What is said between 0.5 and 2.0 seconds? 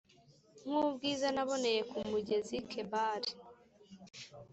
nk ubwiza naboneye ku